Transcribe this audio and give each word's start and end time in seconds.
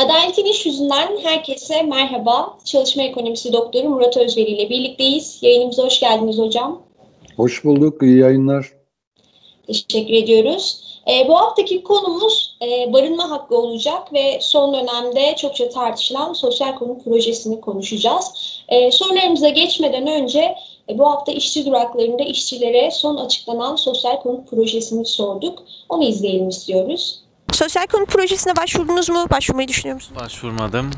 Adaletin 0.00 0.44
iş 0.44 0.66
yüzünden 0.66 1.18
herkese 1.22 1.82
merhaba. 1.82 2.58
Çalışma 2.64 3.02
ekonomisi 3.02 3.52
doktoru 3.52 3.88
Murat 3.88 4.16
Özveri 4.16 4.50
ile 4.50 4.70
birlikteyiz. 4.70 5.38
Yayınımıza 5.42 5.82
hoş 5.82 6.00
geldiniz 6.00 6.38
hocam. 6.38 6.82
Hoş 7.36 7.64
bulduk, 7.64 8.02
iyi 8.02 8.18
yayınlar. 8.18 8.72
Teşekkür 9.66 10.14
ediyoruz. 10.14 10.80
E, 11.08 11.28
bu 11.28 11.36
haftaki 11.36 11.82
konumuz 11.82 12.58
e, 12.62 12.92
barınma 12.92 13.30
hakkı 13.30 13.58
olacak 13.58 14.12
ve 14.12 14.38
son 14.40 14.74
dönemde 14.74 15.36
çokça 15.36 15.68
tartışılan 15.68 16.32
sosyal 16.32 16.74
konut 16.74 17.04
projesini 17.04 17.60
konuşacağız. 17.60 18.32
E, 18.68 18.90
sorularımıza 18.90 19.48
geçmeden 19.48 20.06
önce 20.06 20.54
e, 20.90 20.98
bu 20.98 21.10
hafta 21.10 21.32
işçi 21.32 21.66
duraklarında 21.66 22.22
işçilere 22.22 22.90
son 22.90 23.16
açıklanan 23.16 23.76
sosyal 23.76 24.20
konut 24.20 24.50
projesini 24.50 25.04
sorduk. 25.04 25.62
Onu 25.88 26.04
izleyelim 26.04 26.48
istiyoruz. 26.48 27.20
Sosyal 27.52 27.86
konut 27.86 28.08
projesine 28.08 28.56
başvurdunuz 28.56 29.08
mu? 29.08 29.26
Başvurmayı 29.30 29.68
düşünüyor 29.68 29.94
musunuz? 29.94 30.20
Başvurmadım. 30.22 30.90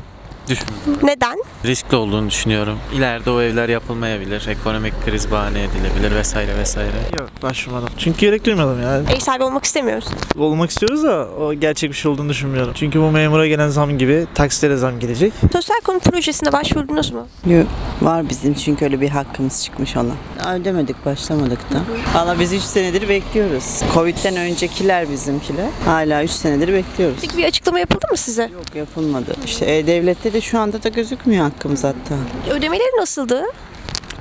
Düşünmüyorum. 0.49 1.07
Neden? 1.07 1.43
Riskli 1.65 1.95
olduğunu 1.95 2.29
düşünüyorum. 2.29 2.77
İleride 2.95 3.29
o 3.31 3.41
evler 3.41 3.69
yapılmayabilir. 3.69 4.47
Ekonomik 4.47 4.93
kriz 5.05 5.31
bahane 5.31 5.63
edilebilir 5.63 6.15
vesaire 6.15 6.57
vesaire. 6.57 6.91
Yok 7.17 7.29
başvurmadım. 7.43 7.89
Çünkü 7.97 8.19
gerek 8.19 8.45
duymadım 8.45 8.81
yani. 8.81 9.05
Ev 9.15 9.19
sahibi 9.19 9.43
olmak 9.43 9.63
istemiyoruz. 9.63 10.05
Olmak 10.37 10.69
istiyoruz 10.69 11.03
da 11.03 11.27
o 11.39 11.53
gerçek 11.53 11.89
bir 11.89 11.95
şey 11.95 12.11
olduğunu 12.11 12.29
düşünmüyorum. 12.29 12.73
Çünkü 12.75 12.99
bu 13.01 13.11
memura 13.11 13.47
gelen 13.47 13.69
zam 13.69 13.97
gibi 13.97 14.25
taksitlere 14.35 14.77
zam 14.77 14.99
gelecek. 14.99 15.33
Sosyal 15.53 15.79
konut 15.83 16.03
projesine 16.03 16.51
başvurdunuz 16.51 17.11
mu? 17.11 17.27
Yok, 17.45 17.67
var 18.01 18.29
bizim 18.29 18.53
çünkü 18.53 18.85
öyle 18.85 19.01
bir 19.01 19.09
hakkımız 19.09 19.63
çıkmış 19.63 19.97
ona. 19.97 20.13
Daha 20.43 20.55
ödemedik, 20.55 21.05
başlamadık 21.05 21.59
da. 21.73 21.81
Valla 22.13 22.39
biz 22.39 22.53
3 22.53 22.61
senedir 22.61 23.09
bekliyoruz. 23.09 23.81
Covid'den 23.93 24.35
öncekiler 24.35 25.11
bizimkiler. 25.11 25.69
Hala 25.85 26.23
3 26.23 26.31
senedir 26.31 26.73
bekliyoruz. 26.73 27.17
Peki 27.21 27.37
bir 27.37 27.43
açıklama 27.45 27.79
yapıldı 27.79 28.05
mı 28.11 28.17
size? 28.17 28.43
Yok 28.53 28.75
yapılmadı. 28.75 29.35
İşte 29.45 29.75
E-Devlet'te 29.77 30.32
de 30.33 30.41
şu 30.41 30.59
anda 30.59 30.83
da 30.83 30.89
gözükmüyor 30.89 31.43
hakkımız 31.43 31.83
hatta. 31.83 32.15
Ödemeleri 32.51 32.97
nasıldı? 32.99 33.43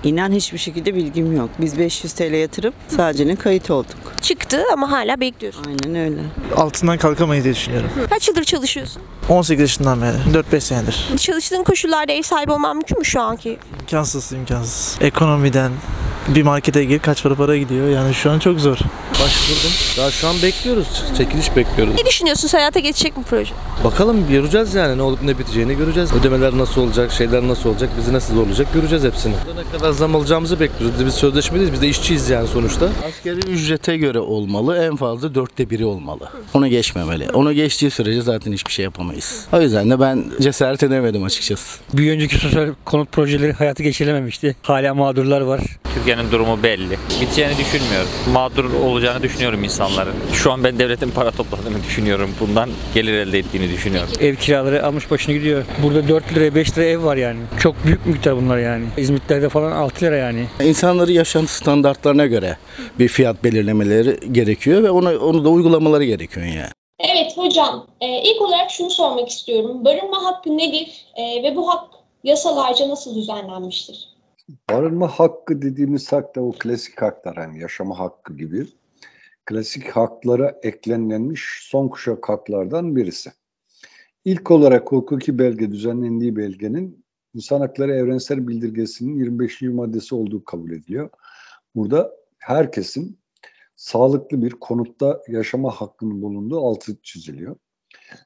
İnan 0.05 0.33
hiçbir 0.33 0.59
şekilde 0.59 0.95
bilgim 0.95 1.37
yok. 1.37 1.51
Biz 1.61 1.79
500 1.79 2.13
TL 2.13 2.33
yatırıp 2.33 2.75
sadece 2.89 3.37
kayıt 3.37 3.71
olduk. 3.71 3.97
Çıktı 4.21 4.63
ama 4.73 4.91
hala 4.91 5.21
bekliyorsun. 5.21 5.65
Aynen 5.65 6.05
öyle. 6.05 6.21
Altından 6.57 6.99
kalkamayız 6.99 7.45
diye 7.45 7.55
düşünüyorum. 7.55 7.91
Kaç 8.11 8.29
yıldır 8.29 8.45
çalışıyorsun? 8.45 9.03
18 9.29 9.61
yaşından 9.61 10.03
beri. 10.03 10.17
4-5 10.53 10.61
senedir. 10.61 11.09
Çalıştığın 11.19 11.65
koşullarda 11.65 12.13
ev 12.13 12.23
sahibi 12.23 12.53
olman 12.53 12.77
mümkün 12.77 12.99
mü 12.99 13.05
şu 13.05 13.21
anki? 13.21 13.59
İmkansız 13.81 14.33
imkansız. 14.33 14.99
Ekonomiden 15.01 15.73
bir 16.29 16.43
markete 16.43 16.85
gir 16.85 16.99
kaç 16.99 17.23
para 17.23 17.35
para 17.35 17.57
gidiyor. 17.57 17.89
Yani 17.89 18.15
şu 18.15 18.31
an 18.31 18.39
çok 18.39 18.61
zor. 18.61 18.79
Başvurdum. 19.13 19.71
Daha 19.99 20.11
şu 20.11 20.29
an 20.29 20.37
bekliyoruz. 20.43 21.05
Çekiliş 21.17 21.57
bekliyoruz. 21.57 21.95
Ne 21.95 22.07
düşünüyorsun? 22.07 22.49
Hayata 22.49 22.81
geçecek 22.81 23.17
mi 23.17 23.25
proje? 23.31 23.55
Bakalım 23.85 24.29
göreceğiz 24.29 24.75
yani 24.75 24.99
ne 24.99 25.03
olup 25.03 25.23
ne 25.23 25.39
biteceğini 25.39 25.77
göreceğiz. 25.77 26.13
Ödemeler 26.13 26.59
nasıl 26.59 26.81
olacak, 26.81 27.13
şeyler 27.13 27.49
nasıl 27.49 27.71
olacak, 27.71 27.91
bizi 27.99 28.13
nasıl 28.13 28.35
zorlayacak 28.35 28.75
göreceğiz 28.75 29.05
hepsini. 29.05 29.33
Ne 29.33 29.79
kadar 29.79 29.91
zam 29.93 30.17
alacağımızı 30.17 30.61
bekliyoruz. 30.61 31.07
Biz 31.07 31.15
sözleşmeliyiz. 31.15 31.73
Biz 31.73 31.83
de 31.83 31.89
işçiyiz 31.89 32.31
yani 32.31 32.49
sonuçta. 32.49 32.89
Asgari 33.09 33.39
ücrete 33.51 33.97
göre 33.97 34.19
olmalı. 34.19 34.85
En 34.85 34.97
fazla 34.97 35.35
dörtte 35.35 35.71
biri 35.71 35.85
olmalı. 35.85 36.29
Onu 36.55 36.69
geçmemeli. 36.69 37.31
Onu 37.31 37.53
geçtiği 37.53 37.91
sürece 37.91 38.23
zaten 38.23 38.53
hiçbir 38.53 38.73
şey 38.73 38.83
yapamayız. 38.83 39.47
O 39.53 39.61
yüzden 39.61 39.91
de 39.91 40.01
ben 40.01 40.25
cesaret 40.41 40.83
edemedim 40.83 41.25
açıkçası. 41.25 41.81
Bir 41.93 42.13
önceki 42.13 42.39
sosyal 42.39 42.69
konut 42.85 43.13
projeleri 43.13 43.53
hayata 43.53 43.83
geçirilememişti. 43.83 44.57
Hala 44.63 44.95
mağdurlar 44.95 45.41
var. 45.41 45.61
Türkiye'nin 45.95 46.31
durumu 46.31 46.63
belli. 46.63 46.99
Biteceğini 47.21 47.59
düşünmüyorum. 47.59 48.09
Mağdur 48.33 48.65
olacağını 48.85 49.23
düşünüyorum 49.23 49.65
insanların. 49.65 50.15
Şu 50.33 50.53
an 50.53 50.65
ben 50.65 50.79
devletin 50.79 51.11
para 51.11 51.31
topladığını 51.31 51.83
düşünüyorum. 51.83 52.31
Bundan 52.41 52.71
gelir 52.95 53.13
elde 53.13 53.39
ettiğini 53.39 53.71
düşünüyorum. 53.71 54.11
Ev 54.21 54.37
kiraları 54.37 54.87
almış 54.87 55.11
başını 55.11 55.35
gidiyor. 55.35 55.65
Burada 55.83 56.09
4 56.09 56.35
liraya 56.35 56.55
5 56.55 56.79
liraya 56.79 56.91
ev 56.91 57.05
var 57.05 57.17
yani. 57.17 57.39
Çok 57.61 57.85
büyük 57.85 58.07
miktar 58.07 58.37
bunlar 58.37 58.59
yani. 58.59 58.85
İzmitlerde 58.97 59.49
falan 59.49 59.73
6 59.73 60.05
lira 60.05 60.17
yani. 60.17 60.47
İnsanları 60.65 61.13
yaşantı 61.13 61.53
standartlarına 61.55 62.27
göre 62.27 62.57
bir 62.99 63.09
fiyat 63.09 63.45
belirlemeleri 63.45 64.33
gerekiyor 64.33 64.83
ve 64.83 64.91
onu, 64.91 65.19
onu 65.19 65.45
da 65.45 65.49
uygulamaları 65.49 66.05
gerekiyor 66.05 66.47
yani. 66.47 66.71
Evet 66.99 67.33
hocam, 67.37 67.87
e, 68.01 68.23
ilk 68.23 68.43
olarak 68.43 68.71
şunu 68.71 68.91
sormak 68.91 69.29
istiyorum. 69.29 69.85
Barınma 69.85 70.25
hakkı 70.25 70.59
nedir 70.59 70.89
e, 71.17 71.43
ve 71.43 71.57
bu 71.57 71.71
hak 71.71 71.85
yasalarca 72.25 72.89
nasıl 72.89 73.15
düzenlenmiştir? 73.15 74.12
Barınma 74.71 75.09
hakkı 75.09 75.63
dediğimiz 75.63 76.13
hak 76.13 76.37
da 76.37 76.41
o 76.41 76.53
klasik 76.53 77.03
haklar 77.03 77.37
hani 77.37 77.61
yaşama 77.61 77.99
hakkı 77.99 78.37
gibi. 78.37 78.67
Klasik 79.45 79.89
haklara 79.89 80.59
eklenlenmiş 80.63 81.59
son 81.63 81.89
kuşak 81.89 82.29
haklardan 82.29 82.97
birisi. 82.97 83.33
İlk 84.25 84.51
olarak 84.51 84.93
hukuki 84.93 85.39
belge 85.39 85.73
düzenlendiği 85.73 86.37
belgenin 86.37 87.05
İnsan 87.35 87.61
Hakları 87.61 87.95
Evrensel 87.95 88.49
Bildirgesi'nin 88.49 89.19
25. 89.19 89.63
maddesi 89.63 90.15
olduğu 90.15 90.45
kabul 90.45 90.71
ediliyor. 90.71 91.11
Burada 91.75 92.13
herkesin 92.39 93.19
sağlıklı 93.77 94.43
bir 94.43 94.51
konutta 94.51 95.23
yaşama 95.29 95.71
hakkının 95.71 96.23
bulunduğu 96.23 96.61
altı 96.61 96.97
çiziliyor. 97.03 97.57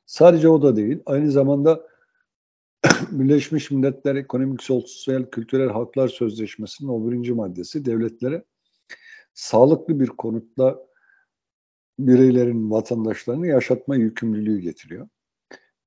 Sadece 0.06 0.48
o 0.48 0.62
da 0.62 0.76
değil, 0.76 1.02
aynı 1.06 1.30
zamanda 1.30 1.86
Birleşmiş 3.10 3.70
Milletler 3.70 4.14
Ekonomik, 4.14 4.62
Sosyal, 4.62 5.30
Kültürel 5.30 5.68
Haklar 5.68 6.08
Sözleşmesi'nin 6.08 6.88
o 6.88 7.10
birinci 7.10 7.32
maddesi 7.32 7.84
devletlere 7.84 8.44
sağlıklı 9.34 10.00
bir 10.00 10.06
konutla 10.06 10.78
bireylerin, 11.98 12.70
vatandaşlarını 12.70 13.46
yaşatma 13.46 13.96
yükümlülüğü 13.96 14.58
getiriyor. 14.58 15.08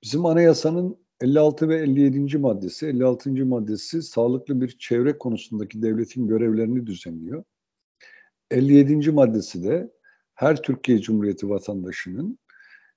Bizim 0.03 0.25
anayasanın 0.25 0.97
56 1.21 1.69
ve 1.69 1.77
57. 1.77 2.38
maddesi, 2.38 2.88
56. 2.88 3.45
maddesi 3.45 4.01
sağlıklı 4.01 4.61
bir 4.61 4.77
çevre 4.77 5.17
konusundaki 5.17 5.81
devletin 5.81 6.27
görevlerini 6.27 6.88
düzenliyor. 6.88 7.43
57. 8.51 9.11
maddesi 9.11 9.63
de 9.63 9.91
her 10.33 10.61
Türkiye 10.61 11.01
Cumhuriyeti 11.01 11.49
vatandaşının 11.49 12.39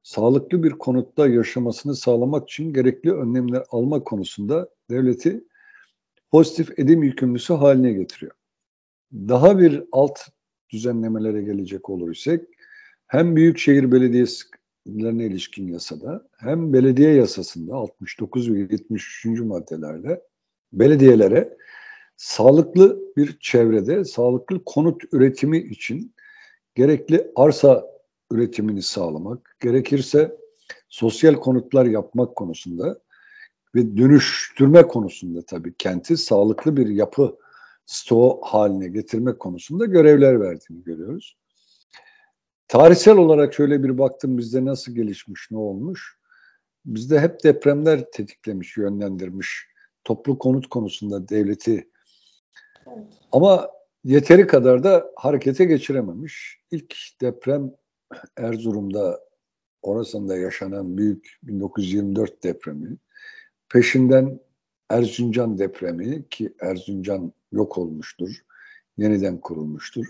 sağlıklı 0.02 0.62
bir 0.62 0.70
konutta 0.70 1.28
yaşamasını 1.28 1.96
sağlamak 1.96 2.50
için 2.50 2.72
gerekli 2.72 3.12
önlemler 3.12 3.62
alma 3.70 4.04
konusunda 4.04 4.68
devleti 4.90 5.44
pozitif 6.30 6.78
edim 6.78 7.02
yükümlüsü 7.02 7.54
haline 7.54 7.92
getiriyor. 7.92 8.32
Daha 9.12 9.58
bir 9.58 9.84
alt 9.92 10.18
düzenlemelere 10.70 11.42
gelecek 11.42 11.90
olursak 11.90 12.40
hem 13.06 13.36
Büyükşehir 13.36 13.92
Belediyesi'ne 13.92 15.26
ilişkin 15.26 15.68
yasada 15.68 16.28
hem 16.38 16.72
belediye 16.72 17.14
yasasında 17.14 17.74
69 17.74 18.52
ve 18.52 18.58
73. 18.58 19.26
maddelerde 19.26 20.22
belediyelere 20.72 21.56
sağlıklı 22.16 23.00
bir 23.16 23.38
çevrede 23.40 24.04
sağlıklı 24.04 24.64
konut 24.64 25.02
üretimi 25.12 25.58
için 25.58 26.14
gerekli 26.74 27.30
arsa 27.36 27.91
üretimini 28.32 28.82
sağlamak, 28.82 29.56
gerekirse 29.60 30.36
sosyal 30.88 31.34
konutlar 31.34 31.86
yapmak 31.86 32.36
konusunda 32.36 33.00
ve 33.74 33.96
dönüştürme 33.96 34.82
konusunda 34.88 35.42
tabii 35.42 35.74
kenti 35.78 36.16
sağlıklı 36.16 36.76
bir 36.76 36.86
yapı 36.86 37.36
stoğu 37.86 38.40
haline 38.42 38.88
getirmek 38.88 39.40
konusunda 39.40 39.84
görevler 39.84 40.40
verdiğini 40.40 40.84
görüyoruz. 40.84 41.36
Tarihsel 42.68 43.16
olarak 43.16 43.54
şöyle 43.54 43.82
bir 43.82 43.98
baktım 43.98 44.38
bizde 44.38 44.64
nasıl 44.64 44.94
gelişmiş, 44.94 45.48
ne 45.50 45.58
olmuş? 45.58 46.18
Bizde 46.84 47.20
hep 47.20 47.44
depremler 47.44 48.10
tetiklemiş, 48.10 48.76
yönlendirmiş. 48.76 49.66
Toplu 50.04 50.38
konut 50.38 50.68
konusunda 50.68 51.28
devleti 51.28 51.90
ama 53.32 53.70
yeteri 54.04 54.46
kadar 54.46 54.84
da 54.84 55.10
harekete 55.16 55.64
geçirememiş. 55.64 56.60
İlk 56.70 56.96
deprem 57.20 57.72
Erzurum'da 58.36 59.20
orasında 59.82 60.36
yaşanan 60.36 60.98
büyük 60.98 61.38
1924 61.42 62.42
depremi, 62.42 62.96
peşinden 63.68 64.40
Erzincan 64.90 65.58
depremi 65.58 66.28
ki 66.28 66.54
Erzincan 66.60 67.32
yok 67.52 67.78
olmuştur, 67.78 68.42
yeniden 68.96 69.40
kurulmuştur. 69.40 70.06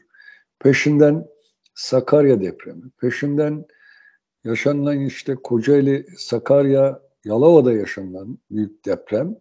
Peşinden 0.58 1.26
Sakarya 1.75 2.40
depremi, 2.40 2.90
peşinden 3.00 3.64
yaşanılan 4.44 5.00
işte 5.00 5.34
Kocaeli, 5.34 6.06
Sakarya, 6.16 7.02
Yalova'da 7.25 7.72
yaşanılan 7.72 8.38
büyük 8.50 8.84
deprem. 8.84 9.37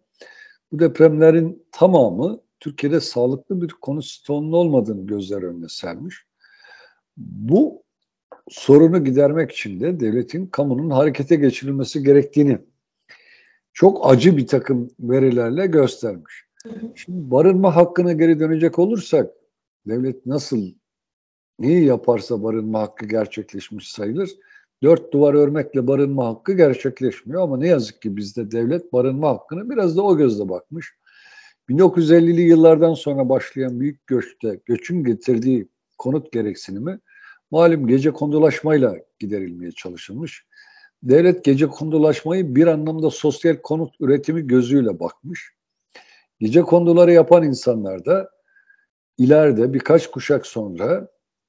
Bu 0.71 0.79
depremlerin 0.79 1.65
tamamı 1.71 2.41
Türkiye'de 2.59 2.99
sağlıklı 2.99 3.61
bir 3.61 3.67
konu 3.67 4.01
stoğunun 4.01 4.51
olmadığını 4.51 5.07
gözler 5.07 5.43
önüne 5.43 5.69
sermiş. 5.69 6.25
Bu 7.17 7.83
sorunu 8.49 9.03
gidermek 9.03 9.51
için 9.51 9.79
de 9.79 9.99
devletin, 9.99 10.45
kamunun 10.45 10.89
harekete 10.89 11.35
geçirilmesi 11.35 12.03
gerektiğini 12.03 12.57
çok 13.73 14.11
acı 14.11 14.37
bir 14.37 14.47
takım 14.47 14.89
verilerle 14.99 15.67
göstermiş. 15.67 16.45
Şimdi 16.95 17.31
barınma 17.31 17.75
hakkına 17.75 18.13
geri 18.13 18.39
dönecek 18.39 18.79
olursak 18.79 19.31
devlet 19.87 20.25
nasıl 20.25 20.73
neyi 21.59 21.85
yaparsa 21.85 22.43
barınma 22.43 22.79
hakkı 22.81 23.05
gerçekleşmiş 23.05 23.91
sayılır. 23.91 24.29
dört 24.83 25.13
duvar 25.13 25.33
örmekle 25.33 25.87
barınma 25.87 26.27
hakkı 26.27 26.53
gerçekleşmiyor 26.53 27.41
ama 27.41 27.57
ne 27.57 27.67
yazık 27.67 28.01
ki 28.01 28.17
bizde 28.17 28.51
devlet 28.51 28.93
barınma 28.93 29.29
hakkını 29.29 29.69
biraz 29.69 29.97
da 29.97 30.01
o 30.01 30.17
gözle 30.17 30.49
bakmış. 30.49 30.95
1950'li 31.69 32.41
yıllardan 32.41 32.93
sonra 32.93 33.29
başlayan 33.29 33.79
büyük 33.79 34.07
göçte 34.07 34.59
göçün 34.65 35.03
getirdiği 35.03 35.67
konut 35.97 36.31
gereksinimi 36.31 36.99
malum 37.51 37.87
gece 37.87 38.11
kondulaşmayla 38.11 38.95
giderilmeye 39.19 39.71
çalışılmış. 39.71 40.45
Devlet 41.03 41.45
gece 41.45 41.67
kondulaşmayı 41.67 42.55
bir 42.55 42.67
anlamda 42.67 43.09
sosyal 43.09 43.55
konut 43.55 43.95
üretimi 43.99 44.47
gözüyle 44.47 44.99
bakmış. 44.99 45.53
Gece 46.39 46.61
konduları 46.61 47.11
yapan 47.11 47.43
insanlar 47.43 48.05
da 48.05 48.29
ileride 49.17 49.73
birkaç 49.73 50.11
kuşak 50.11 50.47
sonra 50.47 51.07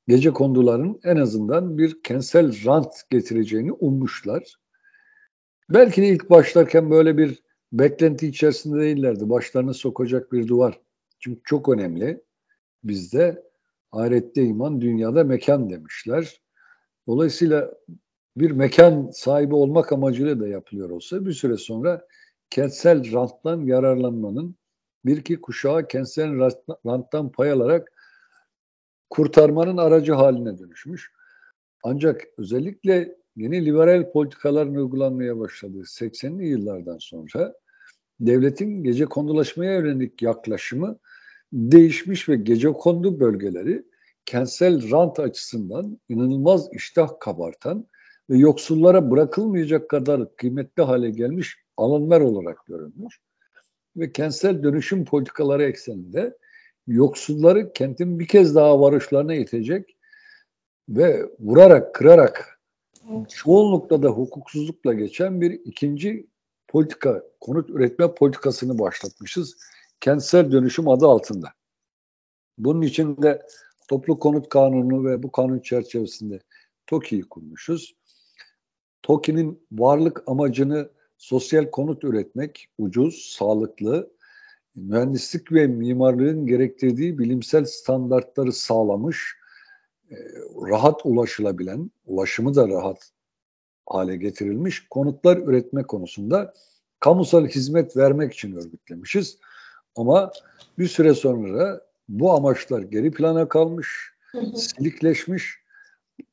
gece 0.08 0.30
konduların 0.30 1.00
en 1.04 1.16
azından 1.16 1.78
bir 1.78 2.02
kentsel 2.02 2.64
rant 2.66 2.94
getireceğini 3.10 3.72
ummuşlar. 3.72 4.56
Belki 5.70 6.02
de 6.02 6.08
ilk 6.08 6.30
başlarken 6.30 6.90
böyle 6.90 7.18
bir 7.18 7.42
beklenti 7.72 8.26
içerisinde 8.26 8.80
değillerdi. 8.80 9.30
Başlarını 9.30 9.74
sokacak 9.74 10.32
bir 10.32 10.48
duvar. 10.48 10.80
Çünkü 11.20 11.40
çok 11.44 11.68
önemli. 11.68 12.22
Bizde 12.84 13.42
ahirette 13.92 14.44
iman, 14.44 14.80
dünyada 14.80 15.24
mekan 15.24 15.70
demişler. 15.70 16.40
Dolayısıyla 17.06 17.74
bir 18.36 18.50
mekan 18.50 19.10
sahibi 19.10 19.54
olmak 19.54 19.92
amacıyla 19.92 20.40
da 20.40 20.48
yapılıyor 20.48 20.90
olsa 20.90 21.26
bir 21.26 21.32
süre 21.32 21.56
sonra 21.56 22.06
kentsel 22.50 23.12
ranttan 23.12 23.60
yararlanmanın 23.60 24.56
bir 25.04 25.16
iki 25.16 25.40
kuşağı 25.40 25.88
kentsel 25.88 26.50
ranttan 26.86 27.32
pay 27.32 27.50
alarak 27.50 27.92
kurtarmanın 29.10 29.76
aracı 29.76 30.12
haline 30.12 30.58
dönüşmüş. 30.58 31.12
Ancak 31.84 32.22
özellikle 32.38 33.16
yeni 33.36 33.66
liberal 33.66 34.12
politikaların 34.12 34.74
uygulanmaya 34.74 35.38
başladığı 35.38 35.80
80'li 35.80 36.46
yıllardan 36.46 36.98
sonra 36.98 37.54
devletin 38.20 38.82
gece 38.82 39.04
kondulaşmaya 39.04 39.78
yönelik 39.78 40.22
yaklaşımı 40.22 40.98
değişmiş 41.52 42.28
ve 42.28 42.36
gece 42.36 42.72
kondu 42.72 43.20
bölgeleri 43.20 43.84
kentsel 44.26 44.90
rant 44.90 45.18
açısından 45.18 45.98
inanılmaz 46.08 46.68
iştah 46.72 47.08
kabartan 47.20 47.86
ve 48.30 48.38
yoksullara 48.38 49.10
bırakılmayacak 49.10 49.88
kadar 49.88 50.36
kıymetli 50.36 50.82
hale 50.82 51.10
gelmiş 51.10 51.56
alanlar 51.76 52.20
olarak 52.20 52.66
görülmüş. 52.66 53.20
Ve 53.96 54.12
kentsel 54.12 54.62
dönüşüm 54.62 55.04
politikaları 55.04 55.64
ekseninde 55.64 56.38
yoksulları 56.86 57.72
kentin 57.72 58.18
bir 58.18 58.26
kez 58.26 58.54
daha 58.54 58.80
varışlarına 58.80 59.34
itecek 59.34 59.96
ve 60.88 61.26
vurarak, 61.38 61.94
kırarak 61.94 62.60
çoğunlukla 63.28 64.02
da 64.02 64.08
hukuksuzlukla 64.08 64.92
geçen 64.92 65.40
bir 65.40 65.50
ikinci 65.50 66.26
politika, 66.68 67.22
konut 67.40 67.70
üretme 67.70 68.14
politikasını 68.14 68.78
başlatmışız. 68.78 69.56
Kentsel 70.02 70.52
dönüşüm 70.52 70.88
adı 70.88 71.06
altında. 71.06 71.48
Bunun 72.58 72.82
için 72.82 73.22
de 73.22 73.42
toplu 73.88 74.18
konut 74.18 74.48
kanunu 74.48 75.04
ve 75.04 75.22
bu 75.22 75.32
kanun 75.32 75.58
çerçevesinde 75.58 76.40
TOKİ'yi 76.86 77.22
kurmuşuz. 77.22 77.96
TOKİ'nin 79.02 79.66
varlık 79.72 80.22
amacını 80.26 80.90
sosyal 81.18 81.70
konut 81.70 82.04
üretmek, 82.04 82.68
ucuz, 82.78 83.34
sağlıklı, 83.38 84.12
mühendislik 84.74 85.52
ve 85.52 85.66
mimarlığın 85.66 86.46
gerektirdiği 86.46 87.18
bilimsel 87.18 87.64
standartları 87.64 88.52
sağlamış, 88.52 89.36
e, 90.10 90.16
rahat 90.70 91.00
ulaşılabilen, 91.06 91.90
ulaşımı 92.06 92.54
da 92.54 92.68
rahat 92.68 93.10
hale 93.86 94.16
getirilmiş 94.16 94.88
konutlar 94.88 95.36
üretme 95.36 95.82
konusunda 95.82 96.54
kamusal 97.00 97.46
hizmet 97.46 97.96
vermek 97.96 98.32
için 98.32 98.56
örgütlemişiz. 98.56 99.38
Ama 99.96 100.32
bir 100.78 100.86
süre 100.86 101.14
sonra 101.14 101.80
bu 102.08 102.32
amaçlar 102.32 102.82
geri 102.82 103.10
plana 103.10 103.48
kalmış, 103.48 103.88
silikleşmiş. 104.54 105.62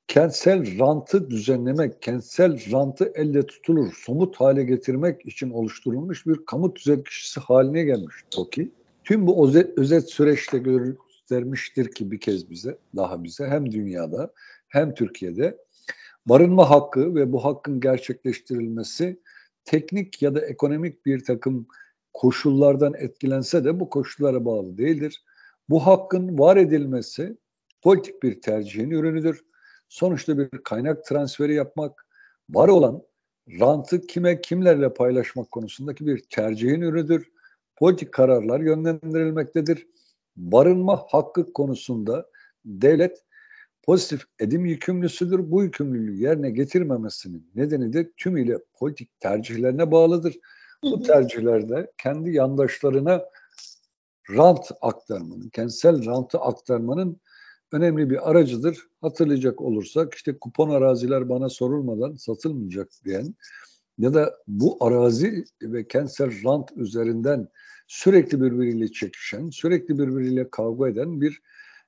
Kentsel 0.07 0.79
rantı 0.79 1.29
düzenlemek, 1.29 2.01
kentsel 2.01 2.71
rantı 2.71 3.11
elle 3.15 3.45
tutulur, 3.45 3.93
somut 3.93 4.35
hale 4.35 4.63
getirmek 4.63 5.25
için 5.25 5.49
oluşturulmuş 5.49 6.27
bir 6.27 6.45
kamu 6.45 6.75
düzenleşisi 6.75 7.39
haline 7.39 7.83
gelmiş 7.83 8.15
TOKİ. 8.31 8.71
Tüm 9.03 9.27
bu 9.27 9.47
özet, 9.47 9.77
özet 9.77 10.09
süreçte 10.09 10.57
göstermiştir 10.57 11.91
ki 11.91 12.11
bir 12.11 12.19
kez 12.19 12.49
bize, 12.49 12.77
daha 12.95 13.23
bize 13.23 13.47
hem 13.47 13.71
dünyada 13.71 14.33
hem 14.67 14.93
Türkiye'de. 14.93 15.57
Barınma 16.25 16.69
hakkı 16.69 17.15
ve 17.15 17.31
bu 17.31 17.45
hakkın 17.45 17.79
gerçekleştirilmesi 17.79 19.19
teknik 19.65 20.21
ya 20.21 20.35
da 20.35 20.45
ekonomik 20.45 21.05
bir 21.05 21.23
takım 21.23 21.67
koşullardan 22.13 22.93
etkilense 22.93 23.63
de 23.63 23.79
bu 23.79 23.89
koşullara 23.89 24.45
bağlı 24.45 24.77
değildir. 24.77 25.23
Bu 25.69 25.87
hakkın 25.87 26.39
var 26.39 26.57
edilmesi 26.57 27.37
politik 27.81 28.23
bir 28.23 28.41
tercihin 28.41 28.91
ürünüdür 28.91 29.43
sonuçta 29.89 30.37
bir 30.37 30.49
kaynak 30.63 31.05
transferi 31.05 31.53
yapmak, 31.53 32.05
var 32.49 32.67
olan 32.67 33.03
rantı 33.59 34.01
kime 34.01 34.41
kimlerle 34.41 34.93
paylaşmak 34.93 35.51
konusundaki 35.51 36.05
bir 36.05 36.23
tercihin 36.29 36.81
ürünüdür. 36.81 37.31
Politik 37.75 38.11
kararlar 38.11 38.59
yönlendirilmektedir. 38.59 39.87
Barınma 40.35 41.05
hakkı 41.07 41.53
konusunda 41.53 42.25
devlet 42.65 43.23
pozitif 43.83 44.23
edim 44.39 44.65
yükümlüsüdür. 44.65 45.51
Bu 45.51 45.63
yükümlülüğü 45.63 46.15
yerine 46.15 46.49
getirmemesinin 46.51 47.51
nedeni 47.55 47.93
de 47.93 48.11
tümüyle 48.17 48.57
politik 48.73 49.19
tercihlerine 49.19 49.91
bağlıdır. 49.91 50.35
Bu 50.83 51.03
tercihlerde 51.03 51.91
kendi 51.97 52.31
yandaşlarına 52.31 53.25
rant 54.29 54.71
aktarmanın, 54.81 55.49
kentsel 55.49 56.05
rantı 56.05 56.39
aktarmanın 56.39 57.21
önemli 57.71 58.09
bir 58.09 58.29
aracıdır. 58.29 58.87
Hatırlayacak 59.01 59.61
olursak 59.61 60.13
işte 60.13 60.39
kupon 60.39 60.69
araziler 60.69 61.29
bana 61.29 61.49
sorulmadan 61.49 62.15
satılmayacak 62.15 62.89
diyen 63.05 63.35
ya 63.97 64.13
da 64.13 64.37
bu 64.47 64.77
arazi 64.85 65.45
ve 65.61 65.87
kentsel 65.87 66.43
rant 66.45 66.71
üzerinden 66.75 67.47
sürekli 67.87 68.41
birbiriyle 68.41 68.87
çekişen, 68.87 69.49
sürekli 69.49 69.99
birbiriyle 69.99 70.49
kavga 70.49 70.89
eden 70.89 71.21
bir 71.21 71.41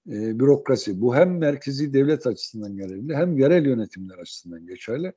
e, 0.07 0.39
bürokrasi. 0.39 1.01
Bu 1.01 1.15
hem 1.15 1.37
merkezi 1.37 1.93
devlet 1.93 2.27
açısından 2.27 2.77
geçerli 2.77 3.15
hem 3.15 3.37
yerel 3.37 3.65
yönetimler 3.65 4.17
açısından 4.17 4.67
geçerli. 4.67 5.13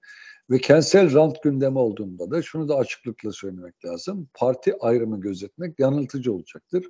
Ve 0.50 0.58
kentsel 0.58 1.14
rant 1.14 1.42
gündemi 1.42 1.78
olduğunda 1.78 2.30
da 2.30 2.42
şunu 2.42 2.68
da 2.68 2.76
açıklıkla 2.76 3.32
söylemek 3.32 3.84
lazım. 3.84 4.28
Parti 4.34 4.74
ayrımı 4.80 5.20
gözetmek 5.20 5.78
yanıltıcı 5.80 6.32
olacaktır 6.32 6.84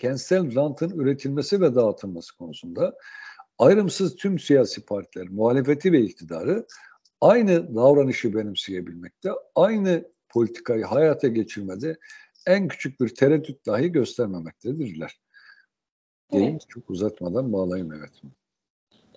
kentsel 0.00 0.54
rantın 0.54 0.90
üretilmesi 0.90 1.60
ve 1.60 1.74
dağıtılması 1.74 2.36
konusunda 2.36 2.94
ayrımsız 3.58 4.16
tüm 4.16 4.38
siyasi 4.38 4.84
partiler, 4.84 5.28
muhalefeti 5.28 5.92
ve 5.92 6.00
iktidarı 6.00 6.66
aynı 7.20 7.74
davranışı 7.74 8.34
benimseyebilmekte, 8.34 9.30
aynı 9.54 10.12
politikayı 10.28 10.84
hayata 10.84 11.28
geçirmede 11.28 11.98
en 12.46 12.68
küçük 12.68 13.00
bir 13.00 13.08
tereddüt 13.08 13.66
dahi 13.66 13.92
göstermemektedirler. 13.92 15.20
Diyeyim, 16.32 16.52
evet. 16.52 16.68
çok 16.68 16.90
uzatmadan 16.90 17.52
bağlayayım 17.52 17.92
evet. 17.92 18.10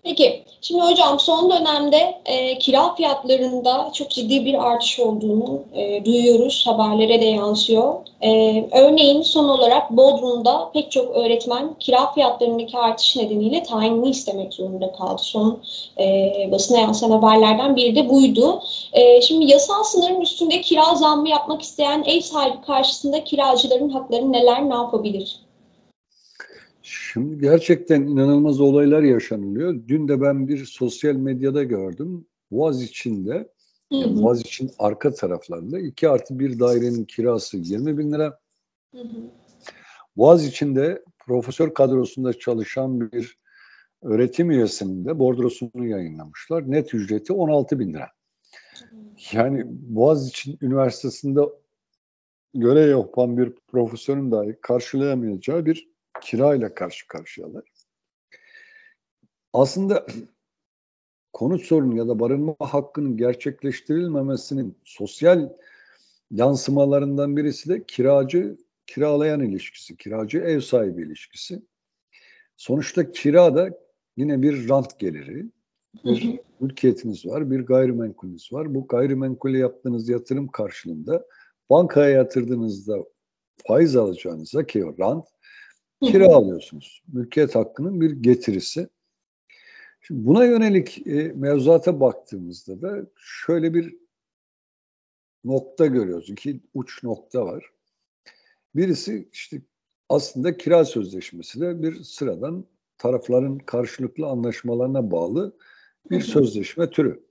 Peki, 0.04 0.44
şimdi 0.62 0.82
hocam 0.82 1.20
son 1.20 1.52
dönemde 1.52 2.22
e, 2.26 2.58
kira 2.60 2.96
fiyatlarında 2.96 3.92
çok 3.94 4.10
ciddi 4.10 4.46
bir 4.46 4.72
artış 4.72 5.00
olduğunu 5.00 5.62
e, 5.74 6.06
duyuyoruz, 6.06 6.64
haberlere 6.68 7.22
de 7.22 7.26
yansıyor. 7.26 7.94
E, 8.22 8.30
örneğin 8.72 9.22
son 9.22 9.50
olarak 9.50 9.92
Bodrum'da 9.92 10.72
pek 10.74 10.92
çok 10.92 11.16
öğretmen 11.16 11.76
kira 11.80 12.14
fiyatlarındaki 12.14 12.78
artış 12.78 13.16
nedeniyle 13.16 13.64
tayinini 13.64 14.10
istemek 14.10 14.54
zorunda 14.54 14.92
kaldı. 14.92 15.22
Son 15.22 15.60
e, 16.00 16.32
basına 16.52 16.80
yansıyan 16.80 17.12
haberlerden 17.12 17.76
biri 17.76 17.96
de 17.96 18.10
buydu. 18.10 18.62
E, 18.94 19.22
şimdi 19.22 19.52
yasal 19.52 19.84
sınırın 19.84 20.22
üstünde 20.22 20.62
kira 20.62 20.96
zammı 20.96 21.30
yapmak 21.30 21.62
isteyen 21.62 22.04
ev 22.08 22.22
sahibi 22.22 22.62
karşısında 22.62 23.24
kiracıların 23.24 23.90
hakları 23.90 24.32
neler, 24.32 24.70
ne 24.70 24.76
yapabilir? 24.76 25.40
Şimdi 26.86 27.42
gerçekten 27.42 28.02
inanılmaz 28.02 28.62
olaylar 28.62 29.04
yaşanılıyor. 29.04 29.76
Dün 29.88 30.08
de 30.08 30.22
ben 30.22 30.48
bir 30.48 30.66
sosyal 30.66 31.16
medyada 31.16 31.64
gördüm. 31.64 32.26
Boğaz 32.52 32.84
içinde, 32.84 33.50
yani 33.92 34.22
Boğaz 34.22 34.42
için 34.42 34.72
arka 34.80 35.14
taraflarında 35.14 35.80
2 35.80 36.10
artı 36.10 36.40
bir 36.40 36.60
dairenin 36.60 37.06
kirası 37.06 37.58
20 37.58 37.98
bin 37.98 38.12
lira. 38.12 38.40
Hı 38.92 39.02
hı. 39.02 39.18
Boğaz 40.18 40.46
içinde 40.46 41.04
profesör 41.20 41.74
kadrosunda 41.74 42.34
çalışan 42.34 43.12
bir 43.12 43.38
öğretim 44.02 44.52
üyesinin 44.52 45.06
de 45.06 45.20
bordrosunu 45.20 45.88
yayınlamışlar. 45.88 46.72
Net 46.72 46.94
ücreti 46.94 47.34
16 47.34 47.80
bin 47.80 47.94
lira. 47.94 48.10
Yani 49.32 49.64
Boğaziçi 49.68 50.58
Üniversitesi'nde 50.62 51.42
görev 52.54 52.90
yapan 52.90 53.38
bir 53.38 53.54
profesörün 53.68 54.32
dahi 54.32 54.58
karşılayamayacağı 54.62 55.66
bir 55.66 55.93
kirayla 56.24 56.74
karşı 56.74 57.08
karşıyalar. 57.08 57.64
Aslında 59.54 60.06
konut 61.34 61.62
sorunu 61.62 61.98
ya 61.98 62.08
da 62.08 62.20
barınma 62.20 62.56
hakkının 62.60 63.18
gerçekleştirilmemesinin 63.18 64.78
sosyal 64.84 65.50
yansımalarından 66.32 67.38
birisi 67.38 67.70
de 67.70 67.84
kiracı 67.86 68.58
kiralayan 68.88 69.42
ilişkisi, 69.42 69.98
kiracı 69.98 70.38
ev 70.38 70.60
sahibi 70.60 71.02
ilişkisi. 71.02 71.62
Sonuçta 72.58 73.12
kira 73.12 73.56
da 73.56 73.70
yine 74.18 74.42
bir 74.42 74.70
rant 74.70 75.00
geliri. 75.00 75.46
Bir 76.06 76.40
mülkiyetiniz 76.60 77.26
var, 77.26 77.52
bir 77.52 77.60
gayrimenkulünüz 77.60 78.54
var. 78.54 78.76
Bu 78.76 78.88
gayrimenkule 78.88 79.58
yaptığınız 79.58 80.10
yatırım 80.10 80.48
karşılığında 80.48 81.26
bankaya 81.70 82.10
yatırdığınızda 82.10 82.98
faiz 83.68 83.96
alacağınıza 83.96 84.66
ki 84.66 84.86
o 84.86 84.98
rant 85.00 85.33
kira 86.12 86.28
alıyorsunuz. 86.28 87.04
Mülkiyet 87.14 87.56
hakkının 87.56 88.02
bir 88.02 88.12
getirisi. 88.12 88.90
Şimdi 90.02 90.26
buna 90.26 90.46
yönelik 90.46 91.08
e, 91.08 91.32
mevzuata 91.36 92.00
baktığımızda 92.00 92.82
da 92.82 93.06
şöyle 93.18 93.74
bir 93.74 93.96
nokta 95.44 95.86
görüyoruz. 95.86 96.30
İki 96.30 96.60
uç 96.74 97.04
nokta 97.04 97.46
var. 97.46 97.66
Birisi 98.76 99.30
işte 99.34 99.62
aslında 100.10 100.58
kira 100.58 100.86
sözleşmesi 100.86 101.62
de 101.62 101.84
bir 101.84 102.04
sıradan 102.04 102.66
tarafların 102.98 103.58
karşılıklı 103.58 104.28
anlaşmalarına 104.28 105.12
bağlı 105.12 105.58
bir 106.10 106.22
sözleşme 106.22 106.90
türü. 106.90 107.24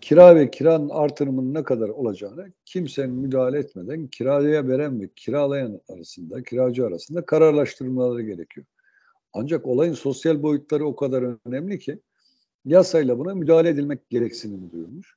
Kira 0.00 0.36
ve 0.36 0.50
kiranın 0.50 0.88
artırımının 0.88 1.54
ne 1.54 1.62
kadar 1.64 1.88
olacağını 1.88 2.52
kimsenin 2.64 3.14
müdahale 3.14 3.58
etmeden 3.58 4.06
kiraya 4.06 4.68
veren 4.68 5.00
ve 5.00 5.08
kiralayan 5.16 5.80
arasında, 5.88 6.42
kiracı 6.42 6.86
arasında 6.86 7.26
kararlaştırmaları 7.26 8.22
gerekiyor. 8.22 8.66
Ancak 9.32 9.66
olayın 9.66 9.94
sosyal 9.94 10.42
boyutları 10.42 10.86
o 10.86 10.96
kadar 10.96 11.36
önemli 11.46 11.78
ki 11.78 11.98
yasayla 12.64 13.18
buna 13.18 13.34
müdahale 13.34 13.68
edilmek 13.68 14.10
gereksinimi 14.10 14.72
duyulmuş. 14.72 15.16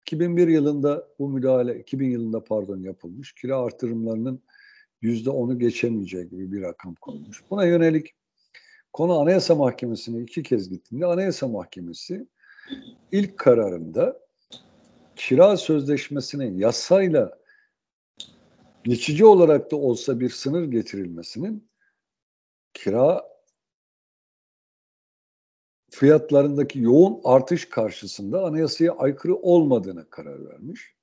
2001 0.00 0.48
yılında 0.48 1.08
bu 1.18 1.28
müdahale, 1.28 1.78
2000 1.78 2.10
yılında 2.10 2.44
pardon 2.44 2.78
yapılmış. 2.78 3.32
Kira 3.32 3.58
artırımlarının 3.58 4.42
yüzde 5.02 5.30
onu 5.30 5.58
geçemeyeceği 5.58 6.28
gibi 6.28 6.52
bir 6.52 6.62
rakam 6.62 6.94
konulmuş. 6.94 7.42
Buna 7.50 7.64
yönelik 7.64 8.14
konu 8.92 9.18
Anayasa 9.20 9.54
Mahkemesi'ne 9.54 10.22
iki 10.22 10.42
kez 10.42 10.68
gittiğinde 10.68 11.06
Anayasa 11.06 11.48
Mahkemesi 11.48 12.26
ilk 13.12 13.38
kararında 13.38 14.20
kira 15.16 15.56
sözleşmesine 15.56 16.46
yasayla 16.46 17.38
geçici 18.84 19.24
olarak 19.24 19.70
da 19.70 19.76
olsa 19.76 20.20
bir 20.20 20.30
sınır 20.30 20.64
getirilmesinin 20.64 21.68
kira 22.74 23.30
fiyatlarındaki 25.90 26.80
yoğun 26.80 27.20
artış 27.24 27.68
karşısında 27.68 28.44
anayasaya 28.44 28.92
aykırı 28.92 29.36
olmadığına 29.36 30.04
karar 30.10 30.48
vermiş. 30.48 30.94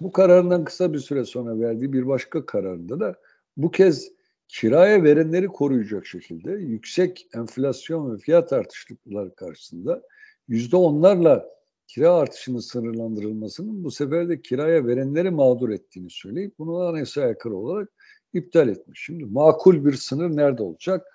Bu 0.00 0.12
kararından 0.12 0.64
kısa 0.64 0.92
bir 0.92 0.98
süre 0.98 1.24
sonra 1.24 1.60
verdiği 1.60 1.92
bir 1.92 2.06
başka 2.06 2.46
kararında 2.46 3.00
da 3.00 3.14
bu 3.56 3.70
kez 3.70 4.12
kiraya 4.48 5.04
verenleri 5.04 5.46
koruyacak 5.46 6.06
şekilde 6.06 6.52
yüksek 6.52 7.28
enflasyon 7.34 8.14
ve 8.14 8.18
fiyat 8.18 8.52
artışları 8.52 9.34
karşısında 9.34 10.02
yüzde 10.50 10.76
onlarla 10.76 11.48
kira 11.86 12.14
artışının 12.14 12.58
sınırlandırılmasının 12.58 13.84
bu 13.84 13.90
sefer 13.90 14.28
de 14.28 14.42
kiraya 14.42 14.86
verenleri 14.86 15.30
mağdur 15.30 15.70
ettiğini 15.70 16.10
söyleyip 16.10 16.58
bunu 16.58 16.82
anayasaya 16.82 17.26
aykırı 17.26 17.56
olarak 17.56 17.88
iptal 18.32 18.68
etmiş. 18.68 19.00
Şimdi 19.04 19.24
makul 19.24 19.84
bir 19.84 19.92
sınır 19.92 20.36
nerede 20.36 20.62
olacak? 20.62 21.06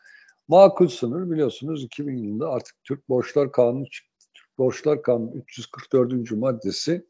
Makul 0.47 0.87
sınır 0.87 1.31
biliyorsunuz 1.31 1.83
2000 1.83 2.17
yılında 2.17 2.49
artık 2.49 2.75
Türk 2.83 3.09
Borçlar 3.09 3.51
Kanunu 3.51 3.89
çıktı. 3.89 4.25
Türk 4.33 4.57
Borçlar 4.57 5.01
Kanunu 5.01 5.35
344. 5.35 6.31
maddesi 6.31 7.05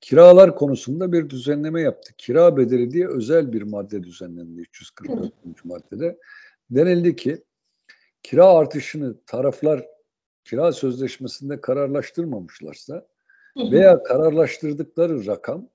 kiralar 0.00 0.56
konusunda 0.56 1.12
bir 1.12 1.30
düzenleme 1.30 1.80
yaptı. 1.80 2.14
Kira 2.18 2.56
bedeli 2.56 2.90
diye 2.90 3.08
özel 3.08 3.52
bir 3.52 3.62
madde 3.62 4.02
düzenlendi 4.02 4.60
344. 4.60 5.64
maddede. 5.64 6.18
Denildi 6.70 7.16
ki 7.16 7.42
kira 8.22 8.46
artışını 8.46 9.16
taraflar 9.26 9.91
kira 10.44 10.72
sözleşmesinde 10.72 11.60
kararlaştırmamışlarsa 11.60 13.06
veya 13.56 14.02
kararlaştırdıkları 14.02 15.26
rakam 15.26 15.68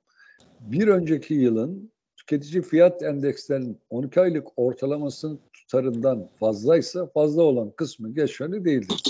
bir 0.60 0.88
önceki 0.88 1.34
yılın 1.34 1.92
tüketici 2.16 2.62
fiyat 2.62 3.04
endekslerinin 3.04 3.80
12 3.90 4.22
aylık 4.22 4.48
ortalamasının 4.60 5.40
tutarından 5.54 6.30
fazlaysa 6.40 7.08
fazla 7.08 7.44
olan 7.44 7.72
kısmı 7.72 8.14
geçerli 8.14 8.66
değildir. 8.66 9.04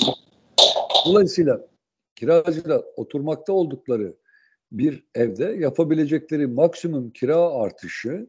Dolayısıyla 1.05 1.67
kiracıyla 2.15 2.83
oturmakta 2.95 3.53
oldukları 3.53 4.13
bir 4.71 5.03
evde 5.15 5.45
yapabilecekleri 5.45 6.47
maksimum 6.47 7.09
kira 7.09 7.37
artışı 7.37 8.27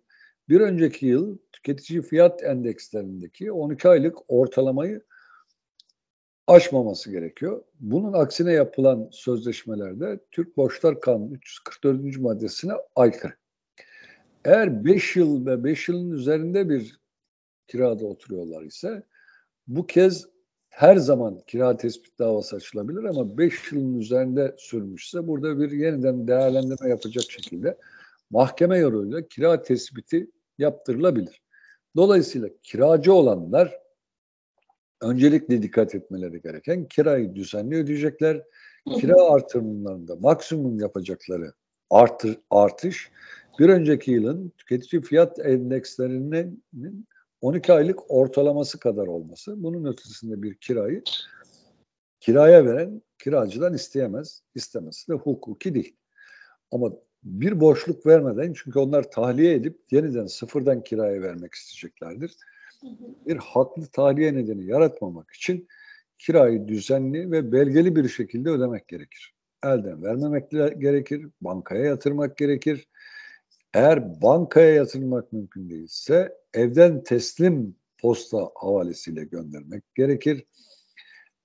bir 0.49 0.61
önceki 0.61 1.07
yıl 1.07 1.39
tüketici 1.53 2.03
fiyat 2.03 2.43
endekslerindeki 2.43 3.53
12 3.53 3.89
aylık 3.89 4.19
ortalamayı 4.29 5.03
aşmaması 6.49 7.11
gerekiyor. 7.11 7.63
Bunun 7.81 8.13
aksine 8.13 8.53
yapılan 8.53 9.09
sözleşmelerde 9.13 10.21
Türk 10.31 10.57
Borçlar 10.57 11.01
Kanunu 11.01 11.35
344. 11.35 12.19
maddesine 12.19 12.73
aykırı. 12.97 13.33
Eğer 14.45 14.85
5 14.85 15.17
yıl 15.17 15.47
ve 15.47 15.65
5 15.65 15.89
yılın 15.89 16.11
üzerinde 16.11 16.69
bir 16.69 17.01
kirada 17.67 18.07
oturuyorlar 18.07 18.63
ise 18.63 19.03
bu 19.67 19.87
kez 19.87 20.27
her 20.69 20.97
zaman 20.97 21.41
kira 21.47 21.77
tespit 21.77 22.19
davası 22.19 22.57
açılabilir 22.57 23.05
ama 23.05 23.39
5 23.39 23.73
yılın 23.73 23.99
üzerinde 23.99 24.55
sürmüşse 24.59 25.27
burada 25.27 25.61
bir 25.61 25.71
yeniden 25.71 26.29
değerlendirme 26.29 26.89
yapacak 26.89 27.25
şekilde 27.31 27.79
mahkeme 28.31 28.79
yoluyla 28.79 29.29
kira 29.29 29.63
tespiti 29.63 30.31
yaptırılabilir. 30.59 31.43
Dolayısıyla 31.97 32.49
kiracı 32.63 33.13
olanlar 33.13 33.79
öncelikle 35.01 35.63
dikkat 35.63 35.95
etmeleri 35.95 36.43
gereken 36.43 36.85
kirayı 36.85 37.35
düzenli 37.35 37.77
ödeyecekler. 37.77 38.43
Kira 39.01 39.23
artırımlarında 39.23 40.17
maksimum 40.17 40.81
yapacakları 40.81 41.53
artır, 41.91 42.39
artış 42.51 43.11
bir 43.59 43.69
önceki 43.69 44.11
yılın 44.11 44.53
tüketici 44.59 45.03
fiyat 45.03 45.39
endekslerinin 45.39 46.65
12 47.41 47.73
aylık 47.73 48.11
ortalaması 48.11 48.81
kadar 48.81 49.07
olması. 49.07 49.63
Bunun 49.63 49.93
ötesinde 49.93 50.43
bir 50.43 50.55
kirayı 50.55 51.03
kiraya 52.21 52.67
veren 52.67 53.03
kiracıdan 53.19 53.75
isteyemez. 53.75 54.43
İstemesi 54.55 55.09
de 55.13 55.15
hukuki 55.15 55.75
değil. 55.75 55.97
Ama 56.73 56.93
bir 57.23 57.61
boşluk 57.61 58.07
vermeden 58.07 58.53
çünkü 58.53 58.79
onlar 58.79 59.11
tahliye 59.11 59.55
edip 59.55 59.79
yeniden 59.91 60.27
sıfırdan 60.27 60.83
kiraya 60.83 61.23
vermek 61.23 61.55
isteyeceklerdir. 61.55 62.37
Bir 63.27 63.37
haklı 63.37 63.87
tahliye 63.87 64.35
nedeni 64.35 64.67
yaratmamak 64.67 65.31
için 65.31 65.69
kirayı 66.19 66.69
düzenli 66.69 67.31
ve 67.31 67.53
belgeli 67.53 67.97
bir 67.97 68.09
şekilde 68.09 68.51
ödemek 68.51 68.89
gerekir. 68.89 69.35
Elden 69.65 70.03
vermemek 70.03 70.51
gerekir, 70.81 71.27
bankaya 71.41 71.85
yatırmak 71.85 72.37
gerekir. 72.37 72.89
Eğer 73.75 74.23
bankaya 74.23 74.75
yatırmak 74.75 75.33
mümkün 75.33 75.71
değilse 75.71 76.35
evden 76.55 77.03
teslim 77.03 77.77
posta 77.99 78.51
havalesiyle 78.55 79.25
göndermek 79.25 79.95
gerekir. 79.95 80.45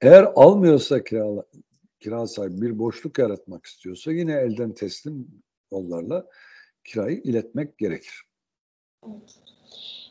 Eğer 0.02 0.24
almıyorsa 0.36 1.04
kira, 1.04 1.44
kira 2.00 2.28
sahibi 2.28 2.62
bir 2.62 2.80
boşluk 2.80 3.20
yaratmak 3.20 3.66
istiyorsa 3.66 4.12
yine 4.12 4.34
elden 4.34 4.74
teslim 4.74 5.28
yollarla 5.72 6.28
kirayı 6.84 7.18
iletmek 7.18 7.78
gerekir. 7.78 8.24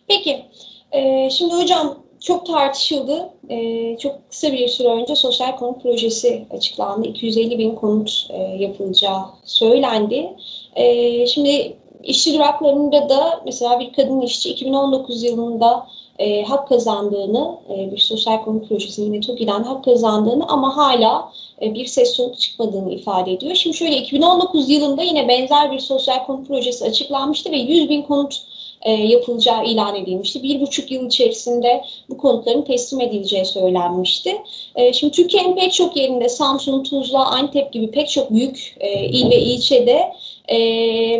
Peki, 0.08 0.44
e, 0.92 1.30
şimdi 1.30 1.54
hocam 1.54 1.98
çok 2.20 2.46
tartışıldı. 2.46 3.28
E, 3.48 3.96
çok 3.98 4.30
kısa 4.30 4.52
bir 4.52 4.68
süre 4.68 4.88
önce 4.88 5.16
sosyal 5.16 5.56
konut 5.56 5.82
projesi 5.82 6.46
açıklandı. 6.50 7.08
250 7.08 7.58
bin 7.58 7.74
konut 7.74 8.26
e, 8.30 8.38
yapılacağı 8.38 9.24
söylendi. 9.44 10.36
E, 10.76 11.26
şimdi 11.26 11.76
işçi 12.02 12.34
duraklarında 12.34 13.08
da 13.08 13.42
mesela 13.44 13.80
bir 13.80 13.92
kadın 13.92 14.20
işçi 14.20 14.50
2019 14.50 15.22
yılında 15.22 15.86
e, 16.18 16.42
hak 16.42 16.68
kazandığını, 16.68 17.56
e, 17.70 17.92
bir 17.92 17.98
sosyal 17.98 18.44
konut 18.44 18.68
projesi 18.68 19.02
yine 19.02 19.20
TOKİ'den 19.20 19.62
hak 19.62 19.84
kazandığını 19.84 20.48
ama 20.48 20.76
hala 20.76 21.32
e, 21.62 21.74
bir 21.74 21.86
ses 21.86 22.12
soluk 22.12 22.40
çıkmadığını 22.40 22.92
ifade 22.92 23.32
ediyor. 23.32 23.54
Şimdi 23.54 23.76
şöyle 23.76 23.96
2019 23.96 24.70
yılında 24.70 25.02
yine 25.02 25.28
benzer 25.28 25.72
bir 25.72 25.78
sosyal 25.78 26.26
konut 26.26 26.48
projesi 26.48 26.84
açıklanmıştı 26.84 27.50
ve 27.52 27.56
100 27.56 27.88
bin 27.88 28.02
konut 28.02 28.42
e, 28.82 28.92
yapılacağı 28.92 29.64
ilan 29.64 29.96
edilmişti. 29.96 30.42
Bir 30.42 30.60
buçuk 30.60 30.90
yıl 30.90 31.06
içerisinde 31.06 31.84
bu 32.08 32.18
konutların 32.18 32.62
teslim 32.62 33.00
edileceği 33.00 33.44
söylenmişti. 33.44 34.42
E, 34.74 34.92
şimdi 34.92 35.12
Türkiye'nin 35.12 35.56
pek 35.56 35.72
çok 35.72 35.96
yerinde 35.96 36.28
Samsun, 36.28 36.82
Tuzla, 36.82 37.26
Antep 37.26 37.72
gibi 37.72 37.90
pek 37.90 38.08
çok 38.08 38.30
büyük 38.30 38.76
e, 38.80 39.04
il 39.04 39.30
ve 39.30 39.38
ilçede 39.40 40.12
e, 40.50 40.56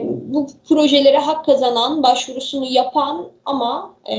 bu 0.07 0.47
projelere 0.69 1.19
hak 1.19 1.45
kazanan, 1.45 2.03
başvurusunu 2.03 2.67
yapan 2.71 3.29
ama 3.45 3.95
e, 4.11 4.17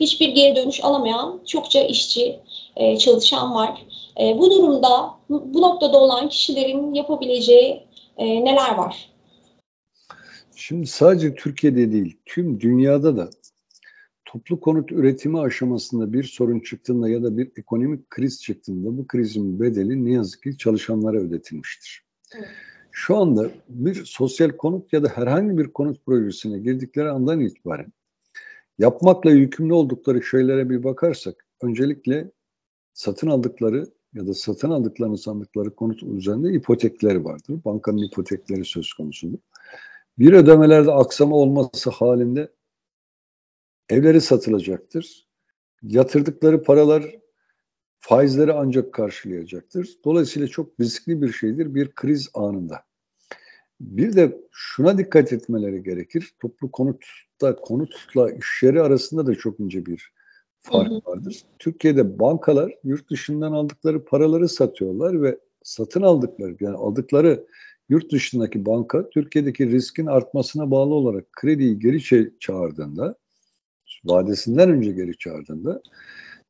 hiçbir 0.00 0.28
geri 0.28 0.56
dönüş 0.56 0.84
alamayan 0.84 1.40
çokça 1.46 1.82
işçi, 1.82 2.40
e, 2.76 2.98
çalışan 2.98 3.54
var. 3.54 3.82
E, 4.20 4.38
bu 4.38 4.50
durumda 4.50 5.10
bu, 5.28 5.62
noktada 5.62 6.00
olan 6.00 6.28
kişilerin 6.28 6.94
yapabileceği 6.94 7.82
e, 8.18 8.44
neler 8.44 8.74
var? 8.74 9.08
Şimdi 10.60 10.86
sadece 10.86 11.34
Türkiye'de 11.34 11.92
değil, 11.92 12.18
tüm 12.26 12.60
dünyada 12.60 13.16
da 13.16 13.30
toplu 14.24 14.60
konut 14.60 14.92
üretimi 14.92 15.40
aşamasında 15.40 16.12
bir 16.12 16.24
sorun 16.24 16.60
çıktığında 16.60 17.08
ya 17.08 17.22
da 17.22 17.36
bir 17.36 17.52
ekonomik 17.56 18.10
kriz 18.10 18.42
çıktığında 18.42 18.98
bu 18.98 19.06
krizin 19.06 19.60
bedeli 19.60 20.04
ne 20.04 20.12
yazık 20.12 20.42
ki 20.42 20.58
çalışanlara 20.58 21.16
ödetilmiştir. 21.16 22.04
Evet. 22.36 22.48
Şu 22.90 23.16
anda 23.16 23.50
bir 23.68 24.04
sosyal 24.04 24.50
konut 24.50 24.92
ya 24.92 25.02
da 25.02 25.08
herhangi 25.08 25.58
bir 25.58 25.72
konut 25.72 26.06
projesine 26.06 26.58
girdikleri 26.58 27.10
andan 27.10 27.40
itibaren 27.40 27.92
yapmakla 28.78 29.30
yükümlü 29.30 29.72
oldukları 29.72 30.22
şeylere 30.22 30.70
bir 30.70 30.84
bakarsak 30.84 31.46
öncelikle 31.62 32.30
satın 32.92 33.28
aldıkları 33.28 33.86
ya 34.14 34.26
da 34.26 34.34
satın 34.34 34.70
aldıklarını 34.70 35.18
sandıkları 35.18 35.74
konut 35.74 36.02
üzerinde 36.02 36.52
ipotekleri 36.52 37.24
vardır. 37.24 37.60
Bankanın 37.64 38.02
ipotekleri 38.02 38.64
söz 38.64 38.92
konusudur. 38.92 39.38
Bir 40.18 40.32
ödemelerde 40.32 40.92
aksama 40.92 41.36
olması 41.36 41.90
halinde 41.90 42.52
evleri 43.88 44.20
satılacaktır. 44.20 45.28
Yatırdıkları 45.82 46.62
paralar 46.62 47.04
faizleri 48.00 48.52
ancak 48.52 48.94
karşılayacaktır. 48.94 49.98
Dolayısıyla 50.04 50.48
çok 50.48 50.80
riskli 50.80 51.22
bir 51.22 51.32
şeydir 51.32 51.74
bir 51.74 51.90
kriz 51.90 52.30
anında. 52.34 52.82
Bir 53.80 54.16
de 54.16 54.40
şuna 54.52 54.98
dikkat 54.98 55.32
etmeleri 55.32 55.82
gerekir. 55.82 56.34
Toplu 56.40 56.70
konutta 56.70 57.56
konutla 57.56 58.30
iş 58.30 58.62
yeri 58.62 58.82
arasında 58.82 59.26
da 59.26 59.34
çok 59.34 59.60
ince 59.60 59.86
bir 59.86 60.12
fark 60.60 61.06
vardır. 61.06 61.42
Türkiye'de 61.58 62.18
bankalar 62.18 62.74
yurt 62.84 63.10
dışından 63.10 63.52
aldıkları 63.52 64.04
paraları 64.04 64.48
satıyorlar 64.48 65.22
ve 65.22 65.38
satın 65.62 66.02
aldıkları 66.02 66.56
yani 66.60 66.76
aldıkları 66.76 67.46
yurt 67.88 68.12
dışındaki 68.12 68.66
banka 68.66 69.10
Türkiye'deki 69.10 69.70
riskin 69.70 70.06
artmasına 70.06 70.70
bağlı 70.70 70.94
olarak 70.94 71.32
krediyi 71.32 71.78
geri 71.78 72.02
çağırdığında 72.40 73.14
vadesinden 74.04 74.70
önce 74.70 74.92
geri 74.92 75.18
çağırdığında 75.18 75.82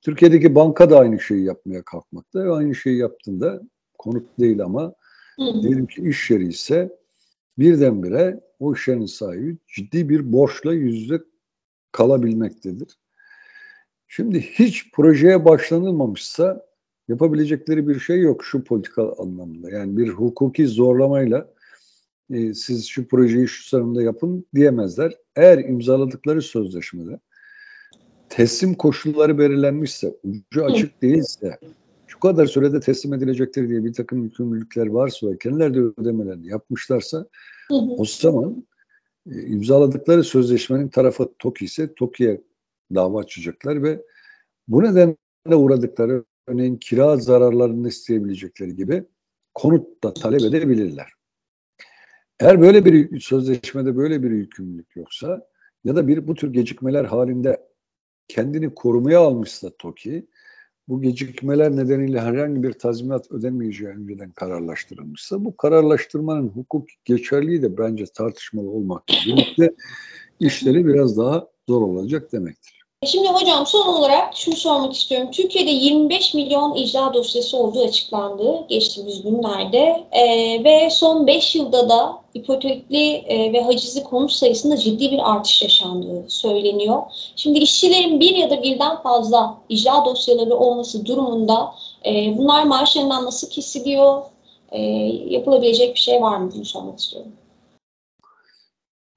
Türkiye'deki 0.01 0.55
banka 0.55 0.91
da 0.91 0.99
aynı 0.99 1.21
şeyi 1.21 1.45
yapmaya 1.45 1.83
kalkmakta 1.83 2.45
ve 2.45 2.51
aynı 2.53 2.75
şeyi 2.75 2.99
yaptığında 2.99 3.63
konut 3.99 4.39
değil 4.39 4.63
ama 4.63 4.95
diyelim 5.39 5.87
ki 5.87 6.03
iş 6.03 6.31
yeri 6.31 6.49
ise 6.49 6.99
birdenbire 7.59 8.41
o 8.61 8.75
iş 8.75 8.89
yerinin 8.89 9.07
sahibi 9.07 9.57
ciddi 9.75 10.09
bir 10.09 10.33
borçla 10.33 10.73
yüz 10.75 11.03
yüze 11.03 11.21
kalabilmektedir. 11.93 12.99
Şimdi 14.09 14.41
hiç 14.41 14.93
projeye 14.93 15.45
başlanılmamışsa 15.45 16.68
yapabilecekleri 17.09 17.89
bir 17.89 18.01
şey 18.01 18.21
yok 18.21 18.45
şu 18.45 18.65
politika 18.65 19.13
anlamında. 19.19 19.71
Yani 19.71 19.97
bir 19.97 20.09
hukuki 20.09 20.67
zorlamayla 20.67 21.51
e, 22.31 22.55
siz 22.55 22.87
şu 22.87 23.09
projeyi 23.09 23.49
şu 23.49 23.69
sınırda 23.69 24.03
yapın 24.03 24.47
diyemezler. 24.55 25.13
Eğer 25.37 25.59
imzaladıkları 25.59 26.43
sözleşmede 26.43 27.21
teslim 28.29 28.75
koşulları 28.75 29.39
belirlenmişse, 29.39 30.15
ucu 30.25 30.65
açık 30.65 31.03
değilse, 31.03 31.59
şu 32.07 32.21
kadar 32.21 32.47
sürede 32.47 32.81
teslim 32.81 33.15
edilecektir 33.15 33.69
diye 33.69 33.85
bir 33.85 33.93
takım 33.93 34.23
yükümlülükler 34.23 34.87
varsa 34.87 35.31
ve 35.31 35.39
kendileri 35.39 35.75
de 35.75 35.79
ödemelerini 35.79 36.49
yapmışlarsa 36.49 37.27
o 37.71 38.05
zaman 38.05 38.67
e, 39.31 39.43
imzaladıkları 39.43 40.25
sözleşmenin 40.25 40.89
tarafı 40.89 41.33
TOKİ 41.39 41.65
ise 41.65 41.95
TOKİ'ye 41.95 42.41
dava 42.95 43.21
açacaklar 43.21 43.83
ve 43.83 44.03
bu 44.69 44.83
nedenle 44.83 45.57
uğradıkları 45.57 46.25
örneğin 46.49 46.77
kira 46.77 47.17
zararlarını 47.17 47.89
isteyebilecekleri 47.89 48.77
gibi 48.77 49.05
konut 49.55 50.05
da 50.05 50.15
talep 50.15 50.41
edebilirler. 50.41 51.13
Eğer 52.41 52.61
böyle 52.61 52.85
bir 52.85 53.21
sözleşmede 53.21 53.97
böyle 53.97 54.23
bir 54.23 54.31
yükümlülük 54.31 54.97
yoksa 54.97 55.49
ya 55.85 55.97
da 55.97 56.09
bir 56.09 56.29
bu 56.29 56.35
tür 56.35 56.53
gecikmeler 56.53 57.05
halinde 57.05 57.69
kendini 58.29 58.75
korumaya 58.75 59.21
almışsa 59.21 59.71
TOKİ, 59.79 60.27
bu 60.89 61.03
gecikmeler 61.03 61.77
nedeniyle 61.77 62.21
herhangi 62.21 62.63
bir 62.63 62.73
tazminat 62.73 63.31
ödenmeyeceği 63.31 63.91
önceden 63.91 64.31
kararlaştırılmışsa 64.31 65.45
bu 65.45 65.57
kararlaştırmanın 65.57 66.49
hukuk 66.49 66.89
geçerliği 67.05 67.63
de 67.63 67.79
bence 67.79 68.05
tartışmalı 68.15 68.71
olmakla 68.71 69.15
birlikte 69.27 69.75
işleri 70.41 70.87
biraz 70.87 71.19
daha 71.19 71.49
zor 71.69 71.83
olacak 71.83 72.33
demektir. 72.33 72.78
Şimdi 73.07 73.29
hocam 73.29 73.67
son 73.67 73.87
olarak 73.87 74.37
şunu 74.37 74.57
sormak 74.57 74.95
istiyorum. 74.95 75.31
Türkiye'de 75.31 75.71
25 75.71 76.35
milyon 76.35 76.75
icra 76.75 77.15
dosyası 77.15 77.57
olduğu 77.57 77.85
açıklandı 77.85 78.67
geçtiğimiz 78.69 79.23
günlerde 79.23 80.07
Ee, 80.13 80.65
ve 80.65 80.91
son 80.91 81.27
5 81.27 81.55
yılda 81.55 81.89
da 81.89 82.19
ipotekli 82.35 83.13
e, 83.13 83.53
ve 83.53 83.63
hacizli 83.63 84.05
konut 84.05 84.33
sayısında 84.33 84.77
ciddi 84.77 85.11
bir 85.11 85.35
artış 85.35 85.63
yaşandığı 85.63 86.25
söyleniyor. 86.29 87.03
Şimdi 87.37 87.59
işçilerin 87.59 88.21
bir 88.21 88.37
ya 88.37 88.51
da 88.51 88.63
birden 88.63 89.03
fazla 89.03 89.57
icra 89.69 90.05
dosyaları 90.05 90.57
olması 90.57 91.07
durumunda 91.07 91.75
e, 92.07 92.39
bunlar 92.39 92.65
maaşlarından 92.65 93.25
nasıl 93.25 93.51
kesiliyor? 93.51 94.23
E, 94.73 94.81
yapılabilecek 95.29 95.95
bir 95.95 96.01
şey 96.01 96.23
var 96.23 96.37
mı? 96.37 96.53
Bunu 96.55 96.65
sormak 96.65 96.99
istiyorum. 96.99 97.33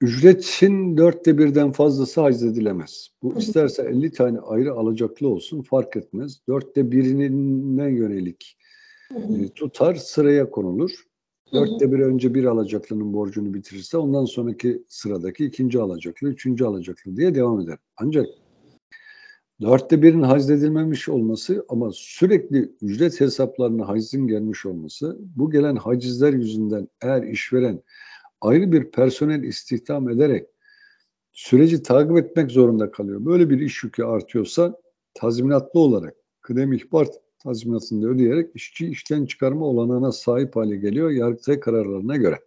Ücretin 0.02 0.96
dörtte 0.96 1.38
birden 1.38 1.72
fazlası 1.72 2.20
haczedilemez. 2.20 3.08
Bu 3.22 3.38
isterse 3.38 3.82
50 3.82 4.12
tane 4.12 4.38
ayrı 4.38 4.72
alacaklı 4.72 5.28
olsun 5.28 5.62
fark 5.62 5.96
etmez. 5.96 6.40
Dörtte 6.48 6.92
birine 6.92 7.90
yönelik 7.90 8.58
e, 9.10 9.48
tutar 9.54 9.94
sıraya 9.94 10.50
konulur. 10.50 10.90
Dörtte 11.52 11.92
bir 11.92 11.98
önce 11.98 12.34
bir 12.34 12.44
alacaklının 12.44 13.12
borcunu 13.12 13.54
bitirirse 13.54 13.96
ondan 13.98 14.24
sonraki 14.24 14.82
sıradaki 14.88 15.44
ikinci 15.44 15.80
alacaklı, 15.80 16.28
üçüncü 16.28 16.64
alacaklı 16.64 17.16
diye 17.16 17.34
devam 17.34 17.60
eder. 17.60 17.78
Ancak 17.96 18.26
dörtte 19.60 20.02
birin 20.02 20.22
haczedilmemiş 20.22 21.08
olması 21.08 21.64
ama 21.68 21.90
sürekli 21.92 22.72
ücret 22.82 23.20
hesaplarına 23.20 23.88
hacizin 23.88 24.26
gelmiş 24.26 24.66
olması 24.66 25.18
bu 25.36 25.50
gelen 25.50 25.76
hacizler 25.76 26.32
yüzünden 26.32 26.88
eğer 27.02 27.22
işveren 27.22 27.82
ayrı 28.42 28.72
bir 28.72 28.90
personel 28.90 29.42
istihdam 29.42 30.08
ederek 30.08 30.46
süreci 31.32 31.82
takip 31.82 32.18
etmek 32.18 32.50
zorunda 32.50 32.90
kalıyor. 32.90 33.24
Böyle 33.24 33.50
bir 33.50 33.60
iş 33.60 33.84
yükü 33.84 34.04
artıyorsa 34.04 34.80
tazminatlı 35.14 35.80
olarak 35.80 36.14
kıdem 36.40 36.72
ihbar 36.72 37.08
tazminatını 37.42 38.08
ödeyerek 38.08 38.50
işçi 38.54 38.88
işten 38.88 39.26
çıkarma 39.26 39.66
olanağına 39.66 40.12
sahip 40.12 40.56
hale 40.56 40.76
geliyor 40.76 41.10
Yargıtay 41.10 41.60
kararlarına 41.60 42.16
göre. 42.16 42.38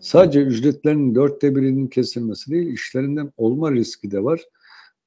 Sadece 0.00 0.42
ücretlerinin 0.42 1.14
dörtte 1.14 1.56
birinin 1.56 1.86
kesilmesi 1.86 2.50
değil, 2.50 2.72
işlerinden 2.72 3.32
olma 3.36 3.72
riski 3.72 4.10
de 4.10 4.24
var. 4.24 4.44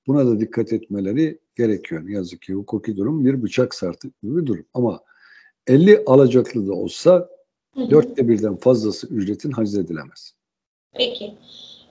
Buna 0.08 0.28
da 0.28 0.40
dikkat 0.40 0.74
etmeleri 0.74 1.40
gerekiyor. 1.56 2.10
Yazık 2.10 2.42
ki 2.42 2.54
hukuki 2.54 2.98
durum 2.98 3.26
bir 3.26 3.44
bıçak 3.44 3.76
sartı 3.76 4.08
gibi 4.24 4.38
bir 4.38 4.46
durum. 4.46 4.66
Ama 4.74 5.00
50 5.68 6.04
alacaklı 6.06 6.68
da 6.68 6.74
olsa 6.74 7.30
dörtte 7.78 8.28
birden 8.28 8.56
fazlası 8.56 9.08
ücretin 9.08 9.52
haczedilemez. 9.52 10.34
Peki. 10.94 11.34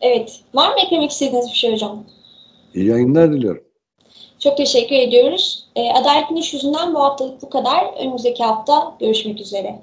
Evet. 0.01 0.41
Var 0.55 0.69
mı 0.69 0.81
eklemek 0.87 1.11
istediğiniz 1.11 1.49
bir 1.49 1.57
şey 1.57 1.73
hocam? 1.73 2.05
İyi 2.75 2.87
yayınlar 2.87 3.33
diliyorum. 3.33 3.65
Çok 4.39 4.57
teşekkür 4.57 4.97
ediyoruz. 4.97 5.69
E, 5.77 5.91
Adaletin 5.91 6.37
İş 6.37 6.55
Yüzünden 6.55 6.95
bu 6.95 7.01
haftalık 7.01 7.43
bu 7.43 7.51
kadar. 7.51 7.95
Önümüzdeki 8.01 8.45
hafta 8.45 8.97
görüşmek 9.01 9.41
üzere. 9.41 9.83